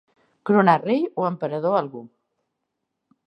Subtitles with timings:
[0.47, 2.01] Coronar rei o emperador algú.